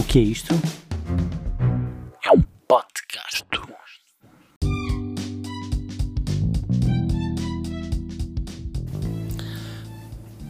O 0.00 0.02
que 0.02 0.18
é 0.18 0.22
isto? 0.22 0.54
É 2.24 2.32
um 2.32 2.42
podcast. 2.66 3.44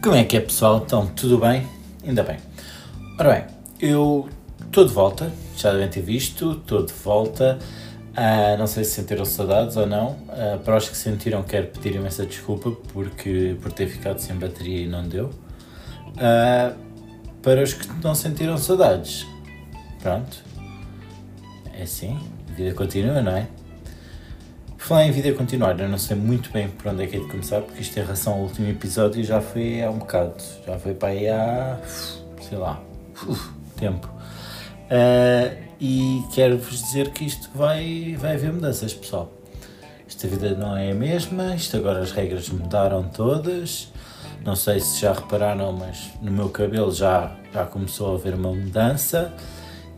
Como 0.01 0.15
é 0.15 0.23
que 0.23 0.37
é, 0.37 0.39
pessoal? 0.39 0.81
Então, 0.85 1.05
tudo 1.07 1.37
bem? 1.37 1.67
Ainda 2.07 2.23
bem. 2.23 2.37
Ora 3.19 3.33
bem, 3.33 3.43
eu 3.81 4.29
estou 4.65 4.85
de 4.85 4.93
volta, 4.93 5.29
já 5.57 5.73
devem 5.73 5.89
ter 5.89 6.01
visto, 6.01 6.53
estou 6.53 6.85
de 6.85 6.93
volta. 6.93 7.59
Uh, 8.11 8.57
não 8.57 8.67
sei 8.67 8.85
se 8.85 8.91
sentiram 8.91 9.25
saudades 9.25 9.75
ou 9.75 9.85
não. 9.85 10.11
Uh, 10.11 10.59
para 10.63 10.77
os 10.77 10.87
que 10.87 10.95
sentiram, 10.95 11.43
quero 11.43 11.67
pedir 11.67 11.97
imensa 11.97 12.25
desculpa 12.25 12.71
porque, 12.93 13.57
por 13.61 13.73
ter 13.73 13.87
ficado 13.87 14.19
sem 14.19 14.33
bateria 14.37 14.85
e 14.85 14.87
não 14.87 15.05
deu. 15.05 15.25
Uh, 15.25 16.73
para 17.41 17.61
os 17.61 17.73
que 17.73 17.85
não 18.01 18.15
sentiram 18.15 18.57
saudades, 18.57 19.27
pronto. 20.01 20.43
É 21.73 21.83
assim, 21.83 22.19
a 22.49 22.53
vida 22.53 22.73
continua, 22.73 23.21
não 23.21 23.31
é? 23.31 23.47
Por 24.77 24.85
falar 24.85 25.05
em 25.05 25.11
vida 25.11 25.31
continuar, 25.33 25.79
eu 25.79 25.87
não 25.87 25.97
sei 25.97 26.17
muito 26.17 26.51
bem 26.51 26.67
por 26.67 26.91
onde 26.91 27.03
é 27.03 27.07
que 27.07 27.15
é 27.15 27.19
de 27.19 27.27
começar, 27.27 27.61
porque 27.61 27.81
isto 27.81 27.97
em 27.97 28.01
relação 28.01 28.33
ao 28.33 28.39
último 28.39 28.67
episódio 28.67 29.23
já 29.23 29.39
foi 29.39 29.81
há 29.81 29.89
um 29.89 29.99
bocado. 29.99 30.43
Já 30.65 30.79
foi 30.79 30.93
para 30.93 31.09
aí 31.09 31.29
há. 31.29 31.79
sei 32.41 32.57
lá. 32.57 32.81
tempo. 33.77 34.07
Uh, 34.07 35.57
e 35.79 36.23
quero-vos 36.33 36.81
dizer 36.81 37.11
que 37.11 37.25
isto 37.25 37.49
vai, 37.55 38.15
vai 38.19 38.35
haver 38.35 38.51
mudanças, 38.51 38.93
pessoal. 38.93 39.31
Esta 40.07 40.27
vida 40.27 40.55
não 40.55 40.75
é 40.75 40.91
a 40.91 40.95
mesma, 40.95 41.55
isto 41.55 41.77
agora 41.77 41.99
as 41.99 42.11
regras 42.11 42.49
mudaram 42.49 43.03
todas. 43.03 43.91
Não 44.43 44.55
sei 44.55 44.79
se 44.79 45.01
já 45.01 45.13
repararam, 45.13 45.71
mas 45.71 46.09
no 46.21 46.31
meu 46.31 46.49
cabelo 46.49 46.91
já, 46.91 47.35
já 47.53 47.65
começou 47.65 48.11
a 48.11 48.15
haver 48.15 48.35
uma 48.35 48.51
mudança 48.51 49.33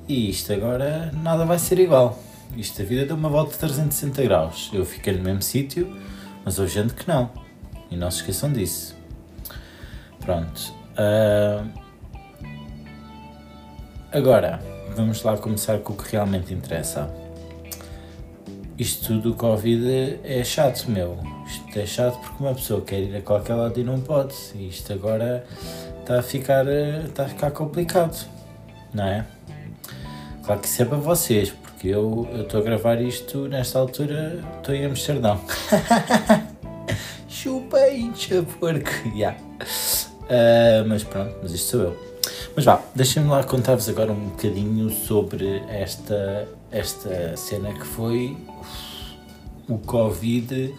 e 0.08 0.30
isto 0.30 0.52
agora 0.54 1.12
nada 1.14 1.46
vai 1.46 1.60
ser 1.60 1.80
igual. 1.80 2.20
Isto 2.56 2.82
a 2.82 2.86
vida 2.86 3.06
deu 3.06 3.16
uma 3.16 3.30
volta 3.30 3.52
de 3.54 3.58
360 3.60 4.24
graus. 4.24 4.70
Eu 4.74 4.86
fiquei 4.86 5.14
no 5.14 5.24
mesmo 5.24 5.42
sítio, 5.42 5.96
mas 6.46 6.60
houve 6.60 6.72
gente 6.72 6.94
que 6.94 7.08
não. 7.08 7.32
E 7.90 7.96
não 7.96 8.10
se 8.12 8.18
esqueçam 8.18 8.52
disso. 8.52 8.96
Pronto. 10.20 10.74
Uh... 10.94 11.68
Agora, 14.12 14.60
vamos 14.96 15.24
lá 15.24 15.36
começar 15.38 15.80
com 15.80 15.94
o 15.94 15.98
que 15.98 16.12
realmente 16.12 16.54
interessa. 16.54 17.10
Isto 18.78 19.08
tudo 19.08 19.32
do 19.32 19.36
Covid 19.36 20.20
é 20.24 20.44
chato, 20.44 20.90
meu 20.90 21.18
isto 21.54 21.80
é 21.80 21.86
chato 21.86 22.20
porque 22.20 22.44
uma 22.44 22.54
pessoa 22.54 22.82
quer 22.82 23.00
ir 23.00 23.16
a 23.16 23.22
qualquer 23.22 23.56
lado 23.56 23.80
e 23.80 23.84
não 23.84 24.00
pode. 24.00 24.36
E 24.56 24.68
isto 24.68 24.92
agora 24.94 25.46
está 26.00 26.20
a 26.20 26.24
ficar, 26.24 26.66
está 26.68 27.26
a 27.26 27.28
ficar 27.28 27.52
complicado, 27.52 28.28
não 28.94 29.04
é? 29.04 29.26
Claro 30.44 30.60
que 30.60 30.68
isso 30.68 30.82
é 30.82 30.86
para 30.86 30.98
vocês, 30.98 31.50
porque 31.52 31.88
eu 31.88 32.28
estou 32.42 32.60
a 32.60 32.64
gravar 32.64 33.02
isto 33.02 33.48
nesta 33.48 33.80
altura, 33.80 34.44
estou 34.58 34.76
em 34.76 34.86
Amsterdão. 34.86 35.40
Chupa 37.30 37.90
incha 37.90 38.44
porco, 38.60 38.90
yeah. 39.16 39.38
Uh, 39.40 40.88
mas 40.88 41.04
pronto, 41.04 41.34
mas 41.42 41.54
isto 41.54 41.72
sou 41.72 41.82
eu. 41.82 42.14
Mas 42.56 42.66
vá, 42.66 42.82
deixem-me 42.94 43.30
lá 43.30 43.42
contar-vos 43.44 43.88
agora 43.88 44.12
um 44.12 44.30
bocadinho 44.30 44.90
sobre 44.90 45.64
esta, 45.70 46.48
esta 46.72 47.38
cena 47.38 47.74
que 47.74 47.86
foi 47.86 48.36
o 49.70 49.78
Covid 49.78 50.76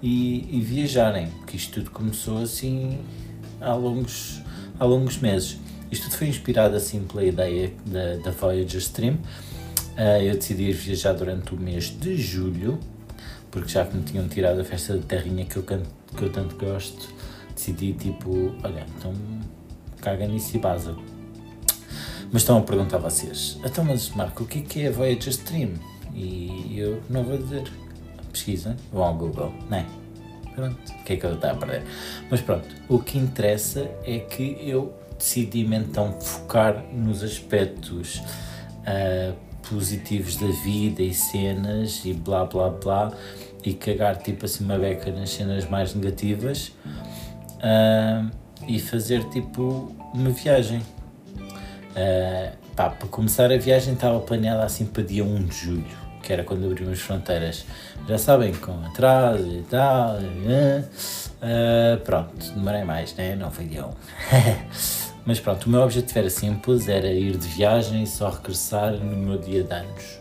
e, 0.00 0.56
e 0.56 0.60
viajarem, 0.60 1.26
porque 1.38 1.56
isto 1.56 1.80
tudo 1.80 1.90
começou 1.90 2.42
assim 2.42 3.00
há 3.60 3.74
longos, 3.74 4.40
há 4.78 4.84
longos 4.84 5.18
meses. 5.18 5.58
Isto 5.90 6.04
tudo 6.04 6.18
foi 6.18 6.28
inspirado 6.28 6.76
assim 6.76 7.02
pela 7.02 7.24
ideia 7.24 7.72
da, 7.84 8.16
da 8.16 8.30
Voyager 8.30 8.80
Stream. 8.80 9.14
Uh, 9.14 10.22
eu 10.22 10.34
decidi 10.34 10.70
ir 10.70 10.72
viajar 10.72 11.12
durante 11.12 11.54
o 11.54 11.58
mês 11.58 11.86
de 11.86 12.16
julho, 12.16 12.78
porque 13.50 13.68
já 13.68 13.84
que 13.84 13.96
me 13.96 14.02
tinham 14.04 14.28
tirado 14.28 14.60
a 14.60 14.64
festa 14.64 14.96
da 14.96 15.02
terrinha 15.02 15.44
que 15.44 15.56
eu, 15.56 15.62
canto, 15.62 15.88
que 16.16 16.22
eu 16.22 16.30
tanto 16.30 16.54
gosto, 16.56 17.12
decidi 17.54 17.92
tipo, 17.92 18.54
olha, 18.62 18.86
então 18.96 19.12
caga 20.00 20.26
nisso 20.26 20.56
e 20.56 20.60
base. 20.60 20.94
Mas 22.32 22.42
estão 22.42 22.58
a 22.58 22.62
perguntar 22.62 22.96
a 22.98 23.00
vocês, 23.00 23.58
então 23.64 23.84
mas 23.84 24.08
Marco, 24.10 24.44
o 24.44 24.46
que 24.46 24.60
é, 24.60 24.62
que 24.62 24.82
é 24.82 24.88
a 24.88 24.92
Voyager 24.92 25.30
Stream? 25.30 25.72
E 26.14 26.78
eu 26.78 27.02
não 27.10 27.24
vou 27.24 27.36
dizer, 27.36 27.64
pesquisa, 28.32 28.76
vão 28.92 29.02
ao 29.02 29.14
Google, 29.14 29.52
não 29.68 29.78
é? 29.78 29.86
Pronto, 30.54 30.78
o 30.92 31.04
que 31.04 31.14
é 31.14 31.16
que 31.16 31.26
eu 31.26 31.34
estou 31.34 31.50
a 31.50 31.54
perder? 31.54 31.82
Mas 32.30 32.40
pronto, 32.40 32.68
o 32.88 32.98
que 33.00 33.18
interessa 33.18 33.90
é 34.04 34.20
que 34.20 34.56
eu 34.62 34.92
decidi-me 35.20 35.76
então 35.76 36.18
focar 36.18 36.82
nos 36.92 37.22
aspectos 37.22 38.16
uh, 38.16 39.36
positivos 39.68 40.36
da 40.36 40.48
vida 40.64 41.02
e 41.02 41.12
cenas 41.12 42.02
e 42.06 42.14
blá 42.14 42.46
blá 42.46 42.70
blá 42.70 43.12
e 43.62 43.74
cagar 43.74 44.16
tipo 44.16 44.46
assim 44.46 44.64
uma 44.64 44.78
beca 44.78 45.12
nas 45.12 45.30
cenas 45.30 45.68
mais 45.68 45.94
negativas 45.94 46.72
uh, 47.58 48.30
e 48.66 48.80
fazer 48.80 49.22
tipo 49.24 49.94
uma 50.14 50.30
viagem. 50.30 50.80
Uh, 51.90 52.56
pá, 52.74 52.88
para 52.88 53.08
começar 53.08 53.52
a 53.52 53.58
viagem 53.58 53.92
estava 53.92 54.18
planeada 54.20 54.64
assim 54.64 54.86
para 54.86 55.02
dia 55.02 55.24
1 55.24 55.44
de 55.44 55.54
julho 55.54 56.00
que 56.22 56.32
era 56.32 56.44
quando 56.44 56.66
abrimos 56.66 57.00
fronteiras. 57.00 57.64
Já 58.06 58.18
sabem, 58.18 58.54
com 58.54 58.72
atraso 58.84 59.48
e 59.48 59.62
tal. 59.62 60.16
Uh, 60.18 61.98
pronto, 62.04 62.52
demorei 62.54 62.84
mais, 62.84 63.14
né? 63.14 63.34
Não 63.34 63.50
foi 63.50 63.64
dia 63.64 63.86
1. 63.86 63.90
Mas 65.24 65.38
pronto, 65.38 65.66
o 65.66 65.70
meu 65.70 65.82
objetivo 65.82 66.18
era 66.18 66.30
simples, 66.30 66.88
era 66.88 67.08
ir 67.08 67.36
de 67.36 67.48
viagem 67.48 68.02
e 68.02 68.06
só 68.06 68.30
regressar 68.30 68.92
no 68.94 69.16
meu 69.16 69.38
dia 69.38 69.62
de 69.62 69.72
anos. 69.72 70.20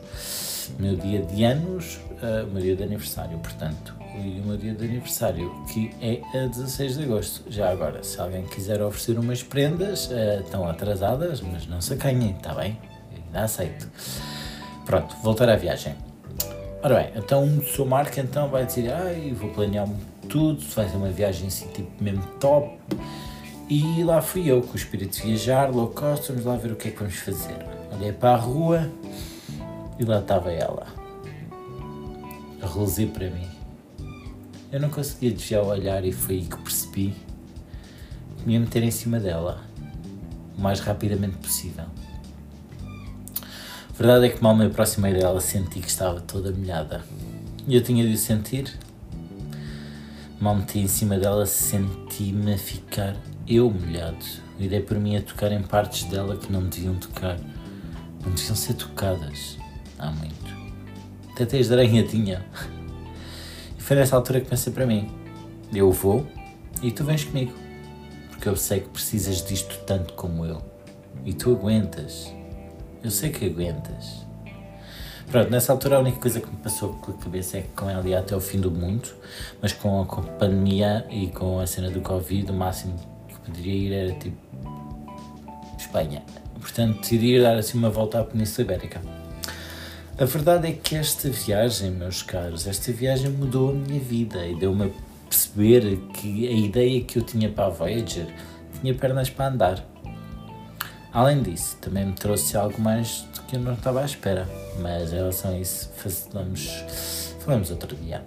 meu 0.77 0.95
dia 0.95 1.21
de 1.21 1.43
anos, 1.43 1.99
uh, 2.21 2.45
meu 2.51 2.61
dia 2.61 2.75
de 2.75 2.83
aniversário, 2.83 3.37
portanto. 3.39 3.95
E 4.15 4.39
o 4.39 4.47
meu 4.47 4.57
dia 4.57 4.73
de 4.73 4.85
aniversário, 4.85 5.49
que 5.71 5.91
é 6.01 6.21
a 6.37 6.47
16 6.47 6.97
de 6.97 7.03
agosto. 7.03 7.43
Já 7.49 7.69
agora, 7.71 8.03
se 8.03 8.19
alguém 8.19 8.45
quiser 8.45 8.81
oferecer 8.81 9.17
umas 9.17 9.41
prendas, 9.41 10.07
uh, 10.07 10.41
estão 10.43 10.67
atrasadas, 10.67 11.41
mas 11.41 11.65
não 11.67 11.79
se 11.79 11.93
acanhem, 11.93 12.31
está 12.31 12.53
bem? 12.53 12.77
Ainda 13.25 13.43
aceito. 13.43 13.87
Pronto, 14.85 15.15
voltar 15.23 15.49
à 15.49 15.55
viagem. 15.55 15.95
Ora 16.81 16.95
bem, 16.95 17.11
então 17.15 17.43
o 17.43 17.63
seu 17.63 17.85
marca 17.85 18.21
então 18.21 18.47
vai 18.47 18.65
dizer, 18.65 18.91
ai, 18.91 19.33
vou 19.37 19.49
planear 19.49 19.87
tudo, 20.29 20.61
vai 20.73 20.87
ser 20.87 20.95
uma 20.95 21.09
viagem 21.09 21.47
assim 21.47 21.67
tipo 21.67 21.91
mesmo 22.01 22.23
top. 22.39 22.77
E 23.69 24.03
lá 24.03 24.21
fui 24.21 24.49
eu 24.49 24.61
com 24.61 24.73
o 24.73 24.75
espírito 24.75 25.17
de 25.17 25.27
viajar, 25.27 25.69
low 25.69 25.89
cost, 25.89 26.27
vamos 26.29 26.45
lá 26.45 26.55
ver 26.55 26.71
o 26.71 26.75
que 26.75 26.87
é 26.87 26.91
que 26.91 26.97
vamos 26.97 27.15
fazer. 27.15 27.55
Olhei 27.93 28.11
para 28.11 28.33
a 28.33 28.37
rua 28.37 28.89
e 29.99 30.03
lá 30.03 30.19
estava 30.19 30.51
ela. 30.51 30.87
A 32.61 32.67
reluzir 32.67 33.09
para 33.09 33.29
mim. 33.29 33.47
Eu 34.71 34.79
não 34.79 34.89
conseguia 34.89 35.31
desviar 35.31 35.63
o 35.63 35.67
olhar 35.67 36.03
e 36.03 36.11
foi 36.11 36.35
aí 36.35 36.45
que 36.45 36.57
percebi 36.57 37.15
que 38.37 38.47
me 38.47 38.53
ia 38.53 38.59
meter 38.59 38.83
em 38.83 38.91
cima 38.91 39.19
dela 39.19 39.61
o 40.57 40.61
mais 40.61 40.79
rapidamente 40.79 41.37
possível 41.37 41.85
verdade 43.99 44.27
é 44.27 44.29
que 44.29 44.41
mal 44.41 44.55
me 44.55 44.65
aproximei 44.65 45.13
dela 45.13 45.41
senti 45.41 45.81
que 45.81 45.89
estava 45.89 46.21
toda 46.21 46.53
molhada. 46.53 47.03
E 47.67 47.75
eu 47.75 47.83
tinha 47.83 48.07
de 48.07 48.13
o 48.13 48.17
sentir. 48.17 48.73
Mal 50.39 50.55
meti 50.55 50.79
em 50.79 50.87
cima 50.87 51.19
dela 51.19 51.45
senti-me 51.45 52.53
a 52.53 52.57
ficar 52.57 53.17
eu 53.49 53.69
molhado. 53.71 54.23
E 54.59 54.67
dei 54.67 54.81
por 54.81 54.99
mim 54.99 55.17
a 55.17 55.21
tocar 55.21 55.51
em 55.51 55.63
partes 55.63 56.03
dela 56.03 56.37
que 56.37 56.51
não 56.51 56.63
deviam 56.63 56.95
tocar. 56.95 57.37
Não 58.23 58.31
deviam 58.31 58.55
ser 58.55 58.75
tocadas. 58.75 59.57
Há 59.97 60.11
muito. 60.11 60.59
Até 61.31 61.45
de 61.45 61.73
aranha 61.73 62.03
tinha. 62.03 62.45
E 63.77 63.81
foi 63.81 63.95
nessa 63.95 64.15
altura 64.15 64.41
que 64.41 64.49
pensei 64.49 64.71
para 64.71 64.85
mim. 64.85 65.09
Eu 65.73 65.91
vou 65.91 66.27
e 66.83 66.91
tu 66.91 67.03
vens 67.03 67.23
comigo. 67.23 67.53
Porque 68.29 68.47
eu 68.47 68.55
sei 68.55 68.81
que 68.81 68.89
precisas 68.89 69.43
disto 69.43 69.79
tanto 69.85 70.13
como 70.13 70.45
eu. 70.45 70.61
E 71.25 71.33
tu 71.33 71.51
aguentas. 71.51 72.31
Eu 73.01 73.09
sei 73.09 73.29
que 73.29 73.45
aguentas. 73.45 74.25
Pronto, 75.31 75.49
nessa 75.49 75.71
altura 75.71 75.97
a 75.97 75.99
única 75.99 76.19
coisa 76.19 76.41
que 76.41 76.47
me 76.47 76.57
passou 76.57 76.93
pela 76.95 77.17
cabeça 77.17 77.59
é 77.59 77.61
que 77.61 77.69
com 77.69 77.89
ela 77.89 78.07
ia 78.07 78.19
até 78.19 78.35
o 78.35 78.41
fim 78.41 78.59
do 78.59 78.71
mundo, 78.71 79.07
mas 79.61 79.71
com 79.71 80.01
a, 80.01 80.05
pandemia 80.05 81.05
e 81.09 81.27
com 81.27 81.59
a 81.59 81.67
cena 81.67 81.91
do 81.91 82.01
Covid, 82.01 82.51
o 82.51 82.53
máximo 82.53 82.97
poderia 83.49 83.73
ir 83.73 83.93
era 83.93 84.13
tipo 84.13 84.37
Espanha. 85.77 86.23
Portanto, 86.59 86.99
decidi 87.01 87.41
dar 87.41 87.57
assim 87.57 87.77
uma 87.77 87.89
volta 87.89 88.19
à 88.19 88.23
Península 88.23 88.65
Ibérica. 88.65 89.01
A 90.17 90.25
verdade 90.25 90.67
é 90.67 90.71
que 90.73 90.95
esta 90.95 91.29
viagem, 91.29 91.91
meus 91.91 92.21
caros, 92.21 92.67
esta 92.67 92.91
viagem 92.91 93.31
mudou 93.31 93.71
a 93.71 93.73
minha 93.73 93.99
vida 93.99 94.45
e 94.45 94.53
deu-me 94.55 94.87
a 94.87 94.89
perceber 95.29 95.97
que 96.13 96.47
a 96.47 96.51
ideia 96.51 97.01
que 97.01 97.17
eu 97.17 97.23
tinha 97.23 97.49
para 97.49 97.67
a 97.67 97.69
Voyager 97.69 98.27
tinha 98.79 98.93
pernas 98.93 99.29
para 99.29 99.47
andar. 99.47 99.85
Além 101.11 101.41
disso, 101.41 101.77
também 101.77 102.05
me 102.05 102.13
trouxe 102.13 102.55
algo 102.57 102.79
mais 102.81 103.21
do 103.33 103.41
que 103.43 103.55
eu 103.55 103.59
não 103.61 103.73
estava 103.73 104.01
à 104.01 104.05
espera, 104.05 104.47
mas 104.79 105.11
em 105.11 105.15
relação 105.15 105.51
a 105.51 105.57
isso 105.57 105.89
falamos 107.39 107.71
outro 107.71 107.95
dia. 107.95 108.23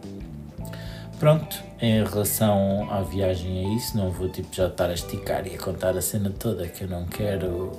Pronto, 1.22 1.62
em 1.80 2.02
relação 2.02 2.88
à 2.90 3.00
viagem 3.00 3.64
a 3.64 3.76
isso, 3.76 3.96
não 3.96 4.10
vou 4.10 4.28
tipo 4.28 4.52
já 4.52 4.66
estar 4.66 4.90
a 4.90 4.92
esticar 4.92 5.46
e 5.46 5.54
a 5.54 5.58
contar 5.58 5.96
a 5.96 6.02
cena 6.02 6.30
toda 6.30 6.66
que 6.66 6.82
eu 6.82 6.88
não 6.88 7.04
quero 7.04 7.70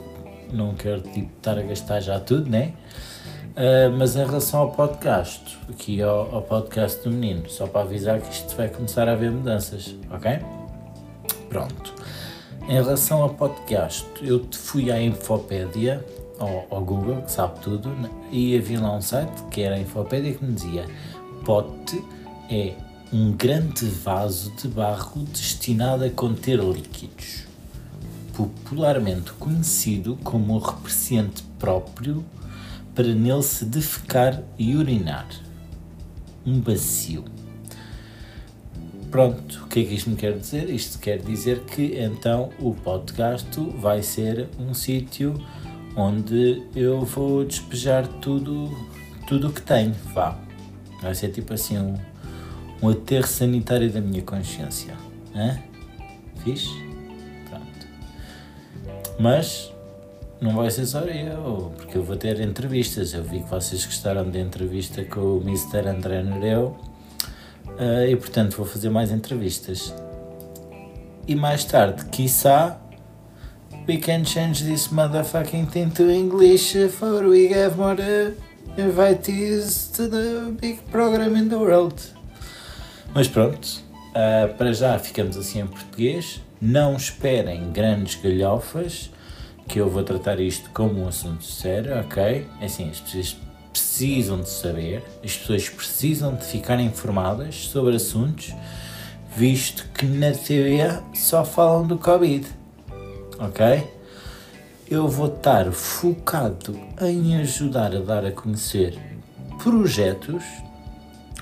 não 0.54 0.74
quero 0.74 1.02
tipo, 1.02 1.30
estar 1.40 1.60
a 1.60 1.62
gastar 1.62 2.00
já 2.00 2.22
tudo, 2.22 2.50
né? 2.50 2.72
Uh, 3.50 3.92
mas 3.98 4.16
em 4.16 4.26
relação 4.26 4.62
ao 4.62 4.72
podcast, 4.72 5.60
aqui 5.70 6.02
ao, 6.02 6.34
ao, 6.34 6.42
podcast 6.42 7.04
do 7.04 7.12
menino, 7.12 7.50
só 7.50 7.68
para 7.68 7.82
avisar 7.82 8.22
que 8.22 8.32
isto 8.32 8.56
vai 8.56 8.70
começar 8.70 9.10
a 9.10 9.12
haver 9.12 9.30
mudanças, 9.30 9.94
ok? 10.10 10.40
Pronto. 11.50 11.94
Em 12.70 12.76
relação 12.76 13.24
ao 13.24 13.30
podcast, 13.32 14.08
eu 14.22 14.48
fui 14.54 14.90
à 14.90 15.02
Infopédia, 15.02 16.02
ao, 16.40 16.66
ao 16.70 16.82
Google, 16.82 17.22
que 17.24 17.32
sabe 17.34 17.60
tudo, 17.60 17.90
né? 17.90 18.10
e 18.32 18.58
havia 18.58 18.80
lá 18.80 18.96
um 18.96 19.02
site 19.02 19.44
que 19.52 19.64
era 19.64 19.76
a 19.76 19.80
Infopédia 19.80 20.34
que 20.34 20.46
me 20.46 20.54
dizia: 20.54 20.86
pote 21.44 22.02
é 22.50 22.74
um 23.14 23.32
grande 23.32 23.86
vaso 23.86 24.52
de 24.60 24.68
barro 24.68 25.24
destinado 25.26 26.04
a 26.04 26.10
conter 26.10 26.60
líquidos, 26.60 27.44
popularmente 28.36 29.32
conhecido 29.34 30.18
como 30.24 30.56
o 30.56 30.58
repreciante 30.58 31.44
próprio 31.60 32.26
para 32.96 33.14
nele 33.14 33.44
se 33.44 33.66
defecar 33.66 34.42
e 34.58 34.76
urinar. 34.76 35.28
Um 36.44 36.60
bacio. 36.60 37.24
Pronto, 39.12 39.64
o 39.64 39.68
que 39.68 39.82
é 39.82 39.84
que 39.84 39.94
isto 39.94 40.10
me 40.10 40.16
quer 40.16 40.36
dizer? 40.36 40.68
Isto 40.72 40.98
quer 40.98 41.20
dizer 41.20 41.60
que 41.66 41.96
então 42.00 42.50
o 42.58 42.74
podcast 42.74 43.48
vai 43.78 44.02
ser 44.02 44.50
um 44.58 44.74
sítio 44.74 45.36
onde 45.96 46.64
eu 46.76 47.06
vou 47.06 47.46
despejar 47.46 48.08
tudo 48.08 48.76
tudo 49.28 49.50
o 49.50 49.54
que 49.54 49.62
tenho, 49.62 49.94
vá. 50.16 50.36
Vai 51.00 51.14
ser 51.14 51.30
tipo 51.30 51.54
assim 51.54 51.78
um, 51.78 51.96
um 52.84 52.90
aterro 52.90 53.26
sanitário 53.26 53.90
da 53.90 54.02
minha 54.02 54.22
consciência. 54.22 54.94
Hã? 55.34 55.58
Fixe? 56.44 56.70
Pronto. 57.50 57.88
Mas 59.18 59.74
não 60.42 60.54
vai 60.54 60.70
ser 60.70 60.86
só 60.86 61.00
eu, 61.00 61.72
porque 61.78 61.98
eu 61.98 62.04
vou 62.04 62.18
ter 62.18 62.42
entrevistas. 62.42 63.14
Eu 63.14 63.24
vi 63.24 63.40
que 63.40 63.50
vocês 63.50 63.86
gostaram 63.86 64.30
da 64.30 64.38
entrevista 64.38 65.02
com 65.06 65.38
o 65.38 65.42
Mr. 65.42 65.88
André 65.88 66.22
Nereu 66.22 66.76
uh, 67.80 68.06
e, 68.06 68.18
portanto, 68.18 68.58
vou 68.58 68.66
fazer 68.66 68.90
mais 68.90 69.12
entrevistas. 69.12 69.94
E 71.26 71.36
mais 71.36 71.64
tarde, 71.64 72.04
quiçá, 72.08 72.78
we 73.88 73.96
can 73.96 74.26
change 74.26 74.66
this 74.66 74.90
motherfucking 74.90 75.68
thing 75.68 75.90
to 75.90 76.12
English 76.12 76.76
for 76.90 77.24
we 77.24 77.48
have 77.54 77.78
more 77.78 78.36
invitees 78.78 79.90
to 79.96 80.10
the 80.10 80.52
big 80.60 80.82
program 80.92 81.38
in 81.38 81.48
the 81.48 81.56
world. 81.56 82.23
Mas 83.14 83.28
pronto, 83.28 83.64
uh, 84.10 84.54
para 84.56 84.74
já 84.74 84.98
ficamos 84.98 85.38
assim 85.38 85.60
em 85.60 85.68
português. 85.68 86.42
Não 86.60 86.96
esperem 86.96 87.72
grandes 87.72 88.16
galhofas 88.16 89.12
que 89.68 89.80
eu 89.80 89.90
vou 89.90 90.04
tratar 90.04 90.40
isto 90.40 90.70
como 90.72 91.04
um 91.04 91.08
assunto 91.08 91.44
sério, 91.44 92.00
ok? 92.00 92.48
É 92.60 92.66
assim, 92.66 92.90
as 92.90 93.00
pessoas 93.00 93.38
precisam 93.72 94.42
de 94.42 94.50
saber, 94.50 95.04
as 95.24 95.36
pessoas 95.36 95.70
precisam 95.70 96.36
de 96.36 96.46
ficar 96.46 96.80
informadas 96.80 97.56
sobre 97.68 97.96
assuntos, 97.96 98.54
visto 99.36 99.88
que 99.94 100.06
na 100.06 100.32
teoria 100.32 101.02
só 101.14 101.44
falam 101.44 101.86
do 101.86 101.98
Covid, 101.98 102.48
ok? 103.40 103.88
Eu 104.90 105.08
vou 105.08 105.28
estar 105.28 105.72
focado 105.72 106.80
em 107.02 107.38
ajudar 107.38 107.96
a 107.96 108.00
dar 108.00 108.26
a 108.26 108.32
conhecer 108.32 108.98
projetos, 109.62 110.44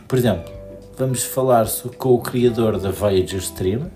por 0.08 0.18
exemplo, 0.18 0.61
vamos 1.02 1.24
falar 1.24 1.66
com 1.98 2.14
o 2.14 2.20
criador 2.20 2.80
da 2.80 2.92
Voyager 2.92 3.40
Stream, 3.40 3.90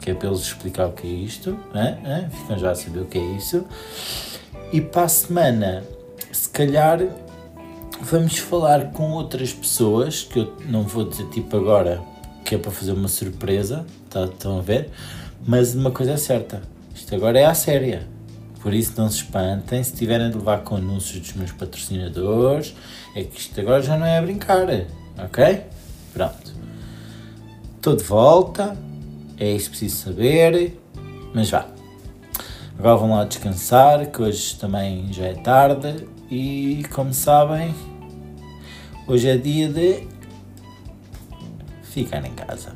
que 0.00 0.12
é 0.12 0.14
para 0.14 0.28
eles 0.28 0.42
explicar 0.42 0.86
o 0.86 0.92
que 0.92 1.04
é 1.04 1.10
isto? 1.10 1.58
Hein? 1.74 2.28
ficam 2.30 2.56
já 2.56 2.70
a 2.70 2.74
saber 2.76 3.00
o 3.00 3.04
que 3.04 3.18
é 3.18 3.24
isso. 3.36 3.64
E 4.72 4.80
para 4.80 5.02
a 5.02 5.08
semana, 5.08 5.82
se 6.30 6.48
calhar, 6.48 7.00
vamos 8.00 8.38
falar 8.38 8.92
com 8.92 9.10
outras 9.10 9.52
pessoas, 9.52 10.22
que 10.22 10.38
eu 10.38 10.56
não 10.68 10.84
vou 10.84 11.04
dizer 11.08 11.26
tipo 11.30 11.56
agora, 11.56 12.00
que 12.44 12.54
é 12.54 12.58
para 12.58 12.70
fazer 12.70 12.92
uma 12.92 13.08
surpresa, 13.08 13.84
tá, 14.08 14.26
estão 14.26 14.60
a 14.60 14.62
ver? 14.62 14.90
Mas 15.44 15.74
uma 15.74 15.90
coisa 15.90 16.12
é 16.12 16.16
certa, 16.16 16.62
isto 16.94 17.12
agora 17.12 17.40
é 17.40 17.44
a 17.44 17.54
séria. 17.54 18.06
Por 18.62 18.72
isso 18.72 18.92
não 18.96 19.10
se 19.10 19.16
espantem 19.16 19.82
se 19.82 19.94
tiverem 19.94 20.30
de 20.30 20.36
levar 20.36 20.62
com 20.62 20.76
anúncios 20.76 21.18
dos 21.18 21.32
meus 21.32 21.50
patrocinadores, 21.50 22.72
é 23.16 23.24
que 23.24 23.36
isto 23.36 23.60
agora 23.60 23.82
já 23.82 23.98
não 23.98 24.06
é 24.06 24.18
a 24.18 24.22
brincar, 24.22 24.68
ok? 25.18 25.74
Pronto. 26.16 26.54
Estou 27.76 27.94
de 27.94 28.02
volta, 28.04 28.74
é 29.36 29.52
isso 29.52 29.66
que 29.66 29.76
preciso 29.76 29.96
saber, 29.96 30.74
mas 31.34 31.50
vá. 31.50 31.68
Agora 32.78 32.96
vão 32.96 33.10
lá 33.10 33.24
descansar, 33.24 34.10
que 34.10 34.22
hoje 34.22 34.56
também 34.56 35.12
já 35.12 35.26
é 35.26 35.34
tarde 35.34 36.08
e 36.30 36.84
como 36.90 37.12
sabem, 37.12 37.74
hoje 39.06 39.28
é 39.28 39.36
dia 39.36 39.68
de 39.68 40.08
ficar 41.82 42.24
em 42.24 42.32
casa. 42.32 42.74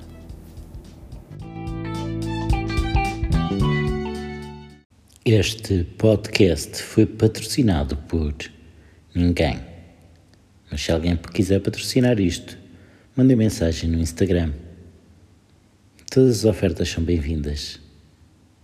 Este 5.24 5.84
podcast 5.96 6.82
foi 6.82 7.06
patrocinado 7.06 7.96
por 7.96 8.34
ninguém. 9.14 9.58
Mas 10.70 10.82
se 10.82 10.92
alguém 10.92 11.16
quiser 11.16 11.60
patrocinar 11.60 12.20
isto, 12.20 12.59
mande 13.20 13.36
mensagem 13.36 13.90
no 13.90 13.98
Instagram. 14.00 14.50
Todas 16.10 16.38
as 16.38 16.44
ofertas 16.46 16.88
são 16.88 17.04
bem-vindas. 17.04 17.78